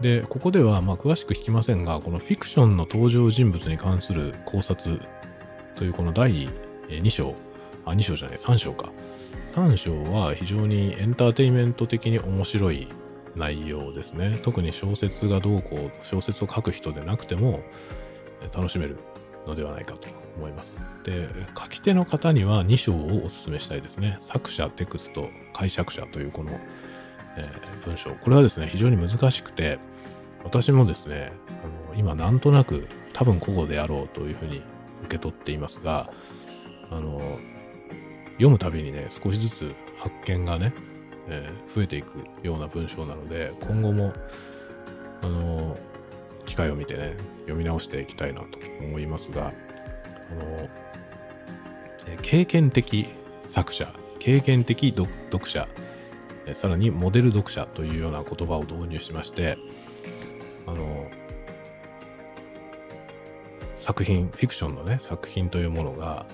[0.00, 5.00] で、ここでは、まあ、詳しく聞きませんが、このフィクションの登場人物に関する考察
[5.74, 6.48] というこの第
[6.88, 7.34] 2章、
[7.84, 8.90] あ、2章じゃない、3章か。
[9.48, 12.88] 3章は非常にエンターテインメント的に面白い
[13.34, 14.38] 内容ですね。
[14.42, 17.60] 特に小説がどうこう、小説を書く人でなくても
[18.54, 18.96] 楽しめる
[19.46, 20.76] のではないかと思います。
[21.04, 24.16] で、書き手の方には2章をお勧めしたいですね。
[24.20, 26.52] 作者、テクスト、解釈者というこの、
[27.36, 28.10] えー、文章。
[28.14, 29.78] これはですね、非常に難しくて、
[30.44, 34.62] 私もですね、あの今なんとなく多分古語であろうというふうに
[35.02, 36.10] 受け取っていますが、
[36.90, 37.38] あの、
[38.40, 40.72] 読むたびにね、少しずつ発見がね、
[41.28, 44.14] えー、増えていくような文章なので、今後も、
[45.20, 45.76] あの、
[46.46, 50.70] 機会を見てね、読み直していきたいなと思いますが、あの、
[52.06, 53.08] えー、経験的
[53.46, 55.10] 作者、経験的読
[55.46, 55.68] 者、
[56.46, 59.58] えー、さらにモデル読者というような言葉を導入しまして、
[60.66, 61.10] あの、
[63.76, 66.24] 作品、フィクションのね、作品というものが、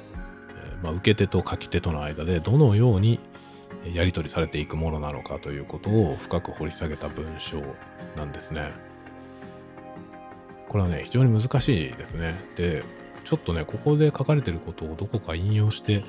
[0.82, 3.20] まあ、受け手と書き手との間でどのように
[3.92, 7.62] やり取りされていくものなのかということを深く掘り下げた文章
[8.16, 8.72] なんですね。
[10.68, 12.34] これはね、非常に難しいですね。
[12.56, 12.84] で、
[13.24, 16.04] ちょっとね、ここで書かれてることをどこか引用して、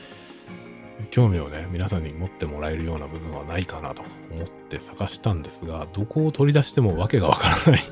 [1.12, 7.84] 興味をね、皆さんに持ってもらえるような部分はないかなと思って探したんですが、どこを取り出してもわけがわからない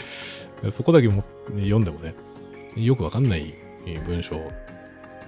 [0.72, 2.14] そこだけも読んでもね、
[2.74, 3.54] よくわかんない
[4.06, 4.50] 文章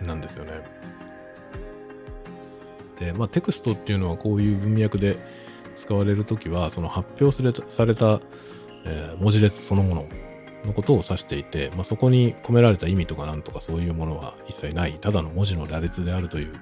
[0.02, 0.52] なんですよね。
[2.98, 5.18] で、まあ、テクストっていうのはこういう文脈で
[5.76, 8.20] 使われるときは、その発表された、
[8.85, 10.09] えー、文字列そのもの
[10.64, 16.52] のことを指していて、まあ、そこに込められた意味とかなんとかそういうものは一切ない、ただの文字の羅列であるという、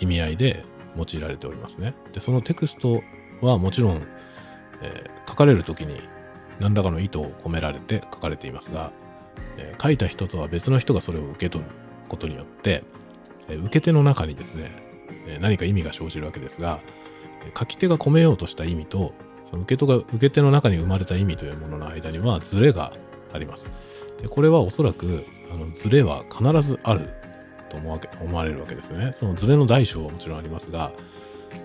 [0.00, 0.64] 意味合いで
[0.96, 1.94] 用いられておりますね。
[2.12, 3.02] で、そのテクスト
[3.40, 4.02] はもちろん、
[4.82, 6.00] えー、書かれるときに
[6.60, 8.92] 何らかの意図を込められて書かれていますが、
[9.56, 11.70] えー、書いた人とは別の人がそれを受け取る
[12.08, 12.84] ことによって、
[13.48, 14.70] 受け手の中にですね、
[15.40, 16.80] 何か意味が生じるわけですが、
[17.58, 19.12] 書き手が込めようとした意味と、
[19.48, 22.92] その受け手が受け手の中に生まれた意味というものの間にはズレが
[23.32, 23.64] あります。
[24.20, 27.08] でこれはおそらく、あのズレは必ずある
[27.68, 29.12] と思わけ思われるわけですね。
[29.12, 30.92] そのズレの大小はもちろんありますが、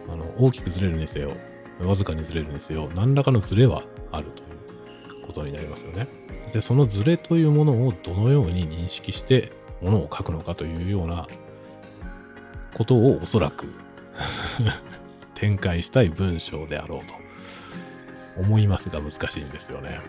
[0.08, 1.32] あの大きくずれるにせよ、
[1.80, 6.08] わずかにずれるにせよ、何らかのズレはあるということになりますよね。
[6.54, 9.52] で、そのズレというものをどのように認識して
[9.82, 11.28] ものを書くのかというような
[12.74, 13.74] ことをおそらく
[15.36, 20.00] 展開したい文章であろうと思いますが難しいんですよね。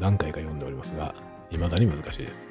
[0.00, 1.14] 何回か読んでおりますが、
[1.50, 2.46] 未だに難しいです。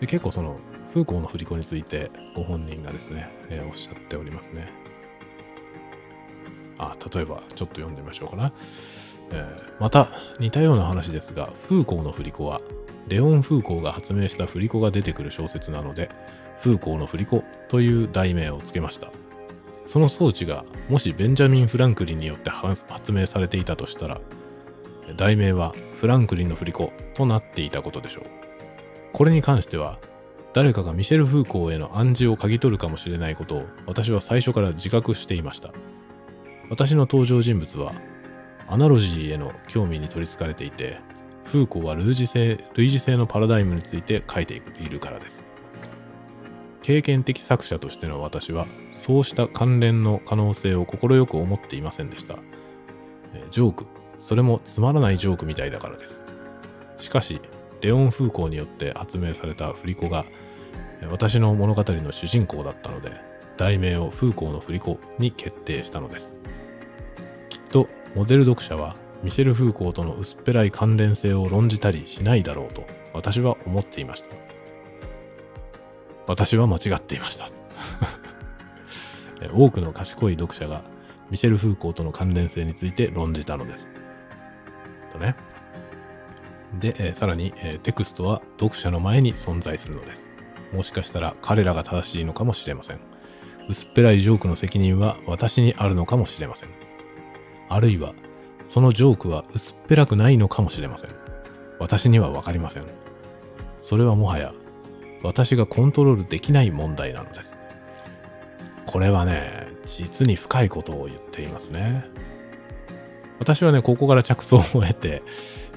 [0.00, 0.58] で結構その、
[0.92, 4.68] フーコーの振り子についてご本人がですね、えー、おっしゃっておりますね。
[6.78, 8.52] あ、例えばちょっと読んでみましょうかな。
[9.32, 10.08] えー、また
[10.38, 12.60] 似たような話ですが、フーコーの振り子は
[13.08, 16.10] レオン・フーコーが発明した振り子が出てくる小説なので、
[16.60, 19.10] フーコーの振り子という題名をつけました。
[19.86, 24.20] その装置がもしベンジャミン・フランクリンによって発明されていたとしたら、
[25.16, 28.24] 題名はフランクリンの振り子となっていたことでしょう。
[29.12, 29.98] これに関しては、
[30.52, 35.70] 誰かがミシェル・フーコーへの暗示を嗅ぎ取るかもしれないことを私は最初から自覚していました。
[36.70, 37.92] 私の登場人物は、
[38.66, 40.98] アナロジーへの興味に取りつかれていて、
[41.46, 45.44] フーコーは類似性類似性のパラダイムについて書いているからです。
[46.82, 52.36] 経験的作者としての私は、そうした関連の可能性を快く思っていませんでした。
[53.50, 53.86] ジョーク、
[54.20, 56.22] それもつまらないジョークみたいだからです。
[56.98, 57.40] しかし、
[57.80, 60.24] レオン・フーコーによって発明された振り子が、
[61.10, 63.10] 私の物語の主人公だったので、
[63.56, 66.36] 題名をフーコーの振り子に決定したのです。
[67.48, 74.36] きっと、モデル読者はミシェル・フーコーとの薄っぺらい関連性を論じたりしないだろうと私は思っていました。
[76.26, 77.50] 私は間違っていました。
[79.54, 80.82] 多くの賢い読者が
[81.30, 83.88] ミシェル・フーコーとの関連性について論じたのです。
[85.12, 85.36] とね。
[86.78, 90.26] で、え、さらに、え、テクストは読者の前に存在するのです。
[90.72, 93.00] もしかしたら彼らが正しいのかもしれません。
[93.68, 96.70] 薄っぺらいジョークの責任は私にあるのかもしれません。
[97.68, 98.14] あるいは
[98.68, 101.10] そのジョークは薄っぺらくないのかもしれません。
[101.78, 102.84] 私にはわかりません。
[103.80, 104.52] それはもはや
[105.22, 107.56] 私がコントロールできない問題なのです。
[108.86, 112.04] これはね、実に深いことを言っていますね。
[113.38, 115.22] 私はね、ここから着想を得て、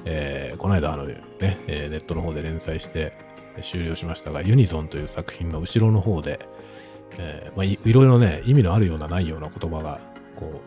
[0.04, 3.12] えー、この間あのね、え、ネットの方で連載して
[3.62, 6.40] 終了しましたが、ユニゾンという作品の後ろの方で、
[7.18, 10.00] えー、まあい、いろいろね、意味のあるようなないような言葉が、
[10.36, 10.60] こ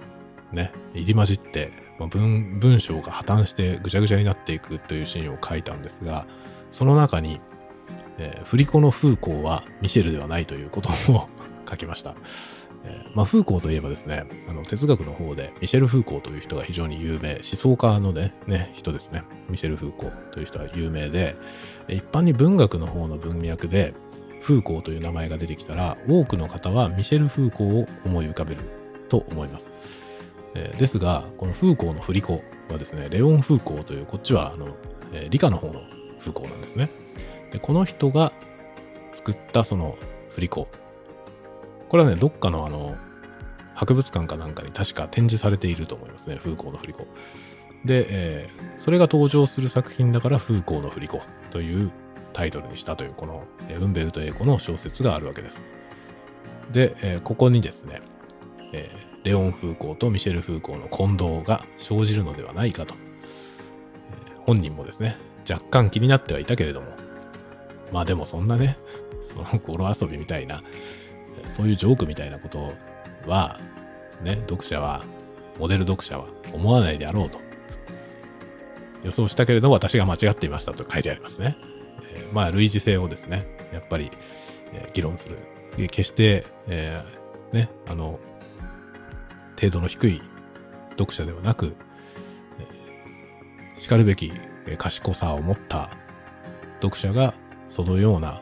[0.51, 6.25] う、ね、入り混じって、文文章が破綻してぐちゃぐちゃになっていくというシーンを書いたんですが、
[6.69, 7.39] その中に、
[8.17, 11.29] えー、振り子の風光はミシェルではないということを
[11.69, 12.15] 書きました。
[12.85, 19.23] えー、まあ、フーコーといえばですね、あの、哲学の方で、ミシェル・フーコーという人が非常に有名、思想家のね、ね、人ですね。
[19.49, 21.37] ミシェル・フーコーという人は有名で、
[21.87, 23.93] 一般に文学の方の文脈で、
[24.41, 28.61] フーコーという名前が出てきたら、多くの方はミシェル・フーコーを思い浮かべる
[29.07, 29.71] と思います。
[30.55, 34.75] えー、ですが、このフーコーの振り子はですね、レオン・フーコーという、こっちは、あの、
[35.11, 35.81] えー、理科の方の
[36.19, 36.89] フーコーなんですね。
[37.51, 38.31] で、この人が
[39.13, 39.97] 作ったその
[40.29, 40.67] 振り子
[41.93, 42.97] これはね、どっかのあの、
[43.75, 46.37] 博物館かなんかに確か展示されていると思いますね。
[46.37, 47.05] 風光の振り子。
[47.85, 51.91] で、えー、それが登場する作品だから風光の振り子という
[52.33, 55.61] タイトルにしたという、この、えウンベルト・エイコの小説があるわけです。
[56.71, 58.01] で、えー、ここにですね、
[58.71, 62.95] えー、レオン・フーコーとミシェル・フーコーの混同が生じるのではないかと、
[64.27, 65.17] えー、本人もですね、
[65.49, 66.87] 若干気になってはいたけれども、
[67.91, 68.77] まあでもそんなね、
[69.29, 70.61] その語呂遊びみたいな、
[71.49, 72.73] そういうジョークみたいなこと
[73.27, 73.59] は、
[74.21, 75.03] ね、読者は、
[75.59, 77.39] モデル読者は思わないであろうと。
[79.03, 81.57] 予想したけれど私が間違っていましたと書いてありますね。
[82.13, 84.11] えー、まあ、類似性をですね、やっぱり、
[84.73, 85.37] えー、議論する。
[85.87, 88.19] 決して、えー、ね、あの、
[89.63, 90.21] 程度の低い
[90.91, 91.77] 読者ではなく、
[92.59, 94.33] えー、叱るべき
[94.77, 95.89] 賢さを持った
[96.81, 97.33] 読者が
[97.69, 98.41] そのような、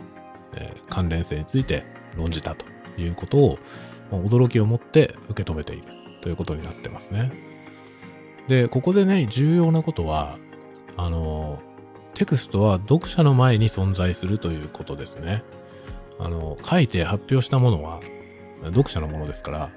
[0.90, 1.86] 関連性について
[2.18, 2.66] 論じたと
[3.00, 3.60] いうことを、
[4.12, 5.84] 驚きを持って受け止めている
[6.22, 7.32] ということになってますね。
[8.50, 10.38] で、ここでね、重要なことは、
[10.98, 11.62] あの、
[12.16, 15.44] テクストは読者の前に存在するということですね。
[16.20, 18.02] あの、書いて発表したものは
[18.66, 19.70] 読者のものですから、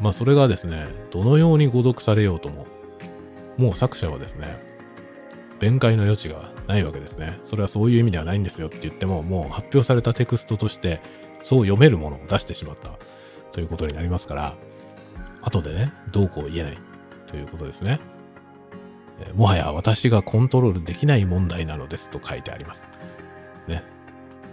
[0.00, 2.66] まあそれがですね、どのように誤読されようとも、
[3.56, 4.60] もう作者はですね、
[5.60, 7.38] 弁解の余地がないわけですね。
[7.42, 11.00] それはそういう意味ではないんですよって言っても、もう発表されたテクストとして
[11.40, 12.92] そう読めるものを出してしまった
[13.52, 14.54] ということになりますから、
[15.42, 16.78] 後でね、どうこう言えない
[17.26, 18.00] ということですね。
[19.34, 22.86] もはや私がコントロールできない問題なのですと書いてあります。
[23.66, 23.82] ね。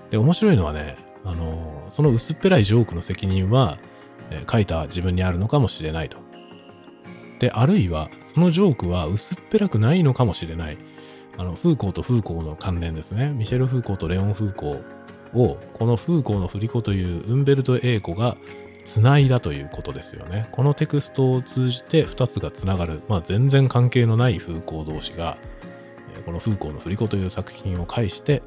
[0.09, 3.77] で、面白いのはね、あの、その薄っぺらいジョークの責任は、
[4.49, 6.17] 書いた自分にあるのかもしれないと。
[7.39, 10.77] で、あるいは、そのジョークは薄っぺらくないのかもしれない。
[11.37, 13.29] あの、フーコーとフーコーの関連ですね。
[13.29, 18.37] ミシェル・フーコーとレオン・フーコーをこの風光の振り子というウンベルト・エーコが
[18.85, 20.47] 繋いだということですよね。
[20.51, 25.37] このテクストを通じて2つが繋がる、まあ、全然関係のない風光同士が、
[26.25, 28.41] この風光の振り子という作品を介して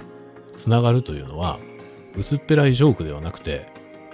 [0.57, 1.59] 繋がるというのは、
[2.17, 3.67] 薄っぺらいジョークではなくて、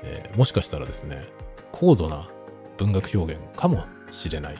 [0.03, 1.29] えー、もしかしたらですね、
[1.77, 2.29] 高度な
[2.79, 4.55] 文学表現かもしれない。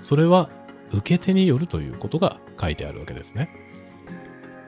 [0.00, 0.48] それは
[0.92, 3.50] 受け手によるということが書いてあるわけですね。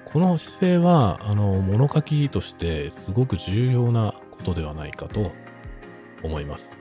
[0.04, 5.30] この姿勢は、あの、物書きとしてすごく重要なことではないかと
[6.24, 6.76] 思います。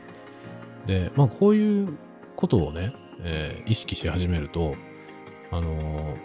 [0.87, 1.95] で、まあ、こういう
[2.35, 4.73] ことをね、えー、意識し始めると、
[5.51, 6.17] あのー、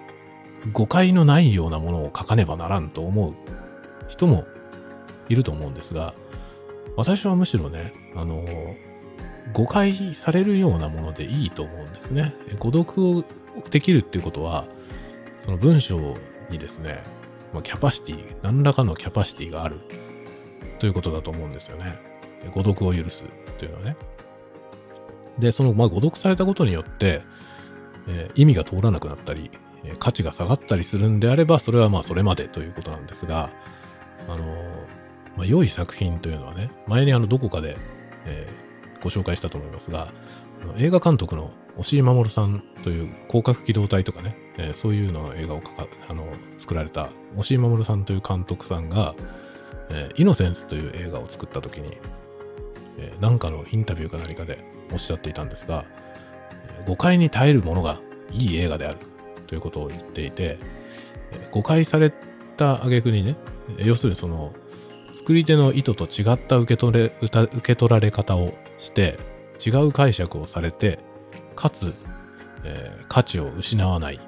[0.72, 3.34] 誤解のないようなものを書かねばならんと思う
[4.08, 4.46] 人も
[5.28, 6.14] いると思うんですが、
[6.96, 8.44] 私はむしろね、あの、
[9.52, 12.34] 誤解されるようなものでいいと思うんですね。
[12.58, 13.24] 誤読を
[13.70, 14.66] できるっていうことは、
[15.38, 16.16] その文章
[16.50, 17.02] にですね、
[17.52, 19.80] まあ、キャパシティ、何らかのキャパシティがある
[20.78, 21.98] ということだと思うんですよね。
[22.52, 23.24] 誤読を許す
[23.58, 23.96] というのはね。
[25.38, 27.22] で、その、まあ、誤読されたことによって、
[28.08, 29.50] えー、意味が通らなくなったり、
[29.84, 33.52] え、価値が下がったりするんであれば、それはまあそれまでということなんですが、
[34.28, 35.03] あのー、
[35.36, 37.76] まあ、良い作品というのはね、前にあの、どこかで、
[38.26, 38.48] え
[39.02, 40.08] ご紹介したと思いますが、
[40.78, 46.26] 映画監督の押井守さんという広角機動隊とかね、えー、そういうの映画をかかあの
[46.56, 49.14] 作られた押井守さんという監督さんが、
[49.90, 51.98] えー、イノセンスという映画を作った時に、
[52.98, 55.84] えー、なんかのインタビューか何かでおっしゃっていたんですが、
[56.86, 58.98] 誤解に耐えるものがいい映画である
[59.46, 60.58] ということを言っていて、
[61.50, 62.12] 誤解され
[62.56, 63.36] た挙句にね、
[63.78, 64.54] 要するにその、
[65.14, 69.18] 作り手の意図と違った受け取れ、受け取られ方をして、
[69.64, 70.98] 違う解釈をされて、
[71.56, 71.94] かつ、
[72.64, 74.20] えー、価値を失わない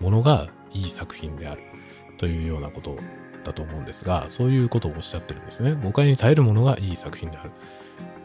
[0.00, 1.62] ものがいい作品である
[2.18, 2.96] というようなこと
[3.36, 5.78] ったと思うんですが、そういうことをおっしゃってるんですね。
[5.80, 7.50] 誤解に耐えるものがいい作品である。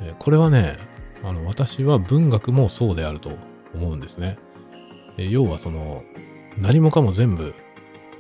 [0.02, 0.78] えー、これはね、
[1.24, 3.32] あの、私は文学もそうであると
[3.76, 4.38] 思うんですね。
[5.18, 6.04] えー、要はその、
[6.58, 7.54] 何もかも全部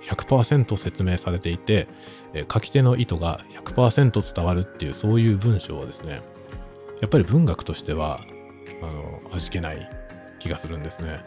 [0.07, 1.87] 100%説明されていて、
[2.33, 6.21] え、書き手の意図が100%伝わるっていうそういう文章はですね、
[7.01, 8.21] やっぱり文学としては、
[8.81, 9.89] あの、味気ない
[10.39, 11.23] 気がするんですね。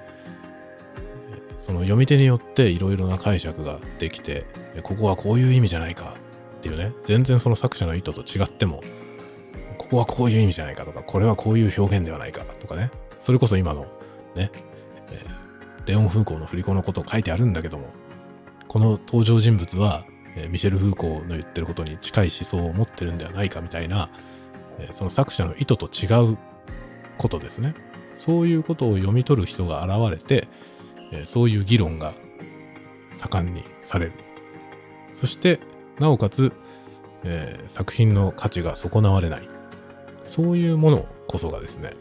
[1.58, 4.46] その読み手によっていろいろな解釈ができて、
[4.82, 6.14] ここはこういう意味じゃないか
[6.58, 8.82] っていうね、全然その作者の意図と違っても、
[9.78, 13.86] ここはこういう意味じゃないかとか、これはこういう表現ではないかとかね、それこそ今の
[14.34, 14.50] ね、
[15.10, 15.24] え、
[15.86, 17.88] レオン・フーコーの振り子のことを書いてあるんだけども、
[18.68, 20.04] この登場人物は、
[20.36, 24.10] え、ミシェル・フーコーの言ってることに近い思想を持ってるんではないかみたいな、
[24.78, 26.38] え、その作者の意図と違う
[27.18, 27.74] ことですね。
[28.18, 30.48] そういうことを読み取る人が現れて、
[31.12, 32.14] えそういう議論が
[33.14, 34.12] 盛んにされる。
[35.14, 35.60] そして、
[35.98, 36.52] なおかつ、
[37.24, 39.48] えー、作品の価値が損なわれない。
[40.24, 41.92] そういうものこそがですね、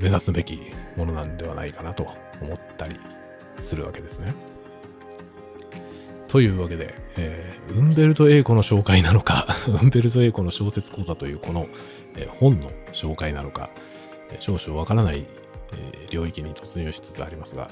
[0.00, 0.60] 目指すべき
[0.96, 2.06] ものなんではないかなと
[2.40, 2.96] 思ったり
[3.56, 4.34] するわけですね。
[6.28, 11.68] というわけで、えー、ウンベルト・エイコの紹介なのか、 ウンベルト・エイコの小説講座というこの、
[12.16, 13.70] えー、本の紹介なのか、
[14.30, 15.26] え、少々わからない
[15.76, 17.70] え領域に突入しつつありますが、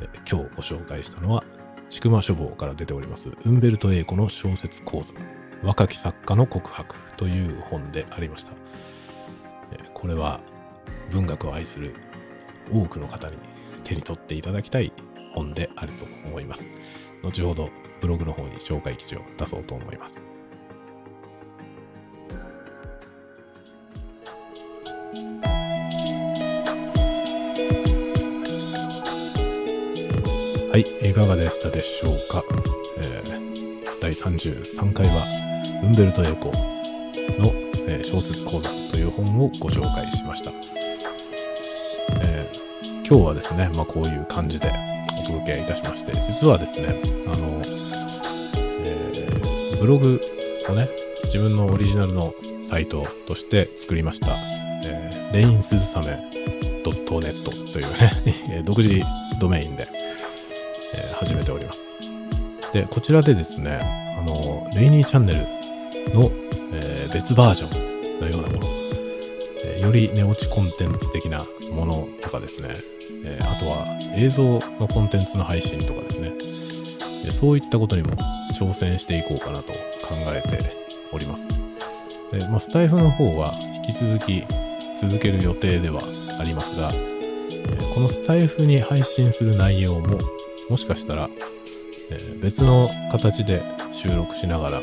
[0.00, 1.44] え今日ご紹介したのは、
[1.90, 5.14] ちくま書房から出ております、ウンベルト・エイコの小説講座、
[5.62, 8.52] 若き作家の告白という本でありました。
[9.72, 10.40] えこれは
[11.10, 11.94] 文学を愛する
[12.72, 13.36] 多くの方に
[13.84, 14.92] 手に取っていただきたい
[15.34, 16.66] 本であると思います。
[17.22, 17.70] 後ほど
[18.02, 20.20] ブログの方に紹介記事を出そうと思います。
[30.72, 32.42] はい、いかがでしたでしょうか？
[32.98, 35.24] えー、第33回は、
[35.84, 36.46] ウンベルト・エコ
[37.38, 37.52] の、
[37.86, 40.50] えー、小説講座という本をご紹介しました。
[42.24, 44.72] えー、今日はですね、まあこういう感じで
[45.20, 46.96] お届けいたしまして、実はですね、
[47.28, 47.62] あの、
[49.82, 50.20] ブログ
[50.68, 50.88] をね、
[51.24, 52.32] 自分のオリジナルの
[52.70, 54.36] サイトとして作りました。
[54.84, 56.22] えー、レインスズサメ
[56.84, 57.90] .net という
[58.48, 59.02] ね 独自
[59.40, 59.88] ドメインで、
[60.94, 61.88] えー、始めております。
[62.72, 63.80] で、こちらでですね、
[64.16, 65.40] あの、レイニーチャンネル
[66.14, 66.30] の、
[66.72, 68.68] えー、別バージョンのようなもの、
[69.64, 72.68] えー、より寝落ちコンテンツ的なものとかですね、
[73.24, 74.44] えあとは映像
[74.78, 76.32] のコンテンツの配信とかですね、
[77.32, 78.10] そういったことにも
[78.62, 80.76] 挑戦していこうかなと考えて
[81.10, 81.48] おります。
[82.30, 83.52] で、まあ、スタイフの方は
[83.86, 84.44] 引き続き
[85.00, 86.00] 続ける予定では
[86.38, 86.92] ありますが、
[87.92, 90.18] このスタイフに配信する内容も
[90.70, 91.28] もしかしたら、
[92.40, 94.80] 別の形で収録しながら、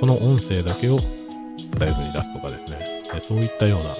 [0.00, 3.94] その音声だけをスタイフに出すとかですね、そういったような、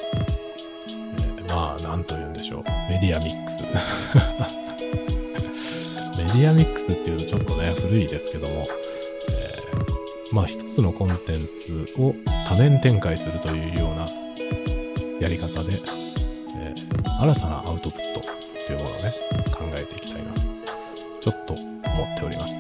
[1.39, 3.63] え、まあ、なんと言うんでしょう、メディアミックス。
[6.17, 8.67] メディアミックスっていうとちょっとね、古いですけども、
[10.33, 12.15] まあ一つのコンテンツを
[12.49, 14.07] 多面展開するというような
[15.21, 15.75] やり方で、
[16.57, 19.15] えー、新たなアウトプットというものをね、
[19.53, 20.41] 考えていきたいなと
[21.21, 22.55] ちょっと思っております。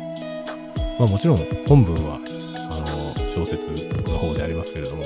[0.99, 3.71] まあもちろん本文は、あの、小説
[4.09, 5.05] の方でありますけれども、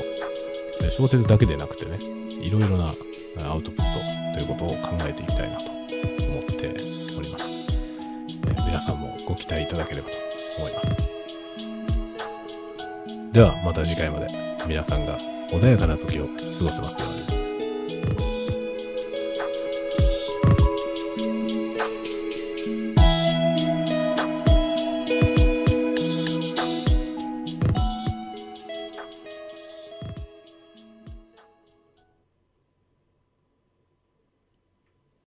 [0.96, 1.98] 小説だけでなくてね、
[2.40, 2.94] いろいろな
[3.38, 6.68] アウトプットということを考えていきたいなと思って
[7.16, 7.44] おります。
[8.66, 10.16] 皆さんもご期待いただければと
[10.58, 11.05] 思います。
[13.36, 14.28] ではまた次回まで
[14.66, 15.18] 皆さんが
[15.50, 17.35] 穏やかな時を過ごせますように。